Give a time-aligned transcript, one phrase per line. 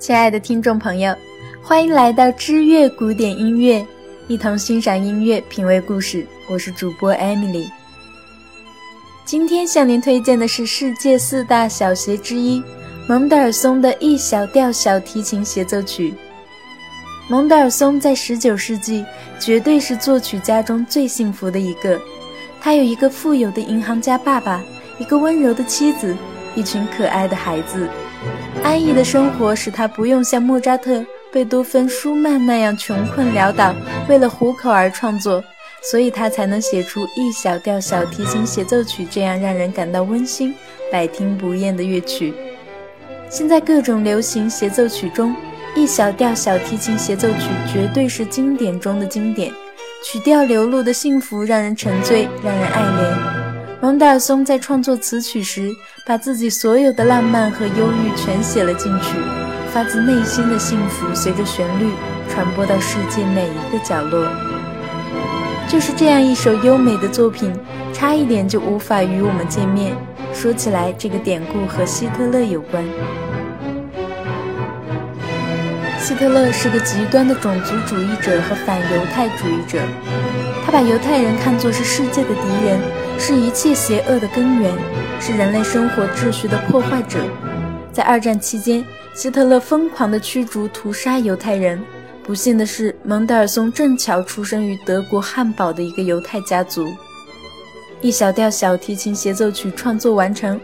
[0.00, 1.14] 亲爱的听众朋友，
[1.62, 3.86] 欢迎来到知乐古典音乐，
[4.28, 6.26] 一同欣赏音乐，品味故事。
[6.48, 7.70] 我是主播 Emily。
[9.26, 12.62] 今天向您推荐的是世界四大小协之一——
[13.06, 16.14] 蒙德尔松的 E 小调小提琴协奏曲。
[17.28, 19.04] 蒙德尔松在19世纪
[19.38, 22.00] 绝对是作曲家中最幸福的一个。
[22.58, 24.62] 他有一个富有的银行家爸爸，
[24.98, 26.16] 一个温柔的妻子，
[26.54, 27.86] 一群可爱的孩子。
[28.62, 33.74] 安逸的生活使他不用像莫扎特、贝多芬、舒曼那样穷困潦倒，
[34.08, 35.42] 为了糊口而创作，
[35.90, 40.54] 所以他才能写出《E 小调小提琴协奏曲》这样让人感到温馨、
[40.92, 42.32] 百听不厌的乐曲。
[43.28, 45.32] 现在各种流行协奏曲中，
[45.74, 47.36] 《E 小调小提琴协奏曲》
[47.72, 49.52] 绝对是经典中的经典，
[50.04, 53.40] 曲调流露的幸福让人沉醉，让人爱怜。
[53.82, 55.74] 蒙德尔松在创作此曲时，
[56.06, 59.16] 把自己所有的浪漫和忧郁全写了进去，
[59.72, 61.92] 发自内心的幸福随着旋律
[62.28, 64.26] 传播到世界每一个角落。
[65.68, 67.52] 就是这样一首优美的作品，
[67.92, 69.94] 差一点就无法与我们见面。
[70.32, 72.84] 说起来，这个典故和希特勒有关。
[75.98, 79.78] 希特勒是个极端的种族主义者和反犹太主义者，
[80.64, 82.80] 他把犹太人看作是世界的敌人。
[83.22, 84.74] 是一切邪恶的根源，
[85.20, 87.18] 是人类生活秩序的破坏者。
[87.92, 88.82] 在二战期间，
[89.14, 91.78] 希特勒疯狂地驱逐、屠杀犹太人。
[92.22, 96.88] 不幸的是，蒙德尔松正巧出生于德国汉堡的一个犹太家族。
[98.00, 100.58] 一小调小提琴协奏曲创作完成，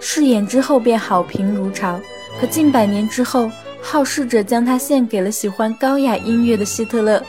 [0.00, 2.00] 试演之后便好评如潮。
[2.40, 3.50] 可近百年之后，
[3.82, 7.22] 好事者将它献给了喜欢高雅音乐的希特勒。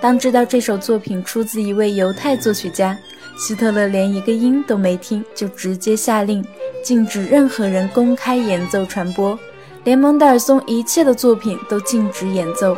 [0.00, 2.98] 当知道这首作品出自一位犹太作曲家。
[3.36, 6.44] 希特勒连一个音都没听，就直接下令
[6.82, 9.38] 禁止任何人公开演奏传播，
[9.82, 12.76] 连蒙德尔松一切的作品都禁止演奏。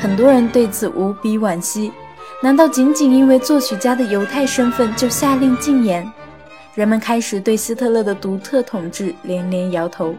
[0.00, 1.92] 很多人对此无比惋惜，
[2.42, 6.10] 难道仅仅因为作曲家的犹太身份就下令禁演？
[6.74, 10.14] 人们开始对希特勒的独特统治连连摇头。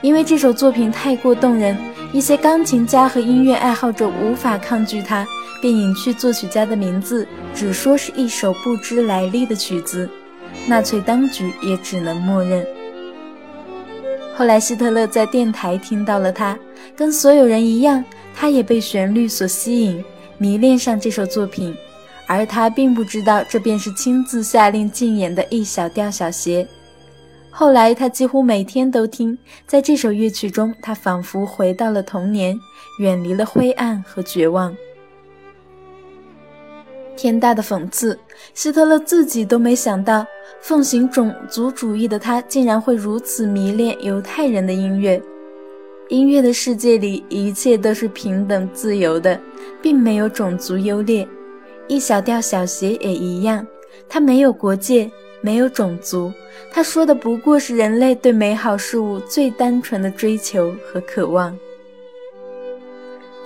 [0.00, 1.76] 因为这首作品太过动人，
[2.12, 5.26] 一些钢琴家和音乐爱好者无法抗拒它。
[5.60, 10.08] 便隐去作曲家的名字，只说是一首不知来历的曲子，
[10.66, 12.66] 纳粹当局也只能默认。
[14.36, 16.56] 后来，希特勒在电台听到了它，
[16.94, 18.04] 跟所有人一样，
[18.34, 20.04] 他也被旋律所吸引，
[20.38, 21.74] 迷恋上这首作品，
[22.28, 26.64] 而他并不知道这便是亲自下令禁演的一小调小协。
[27.50, 29.36] 后来，他几乎每天都听，
[29.66, 32.56] 在这首乐曲中，他仿佛回到了童年，
[33.00, 34.72] 远离了灰暗和绝望。
[37.18, 38.16] 天大的讽刺！
[38.54, 40.24] 希特勒自己都没想到，
[40.60, 45.20] 奉行种族主义的他竟然会如此迷恋犹太人的音乐。
[46.08, 49.38] 音乐的世界里，一切都是平等自由的，
[49.82, 51.26] 并没有种族优劣。
[51.88, 53.66] 一小调小协也一样，
[54.08, 56.32] 它没有国界，没有种族，
[56.70, 61.58] 他说的不过是人类对美好事物最单纯的追求和渴望。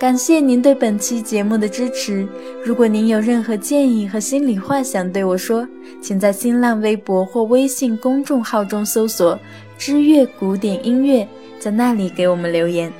[0.03, 2.27] 感谢您对本期节目的支持。
[2.61, 5.65] 如果您有任何建议和心里话想对我说，
[6.01, 9.39] 请在新浪微博或微信公众号中搜索
[9.79, 11.25] “知乐古典音乐”，
[11.57, 12.91] 在那里给我们留言。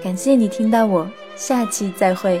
[0.00, 2.40] 感谢你听到我，下期再会。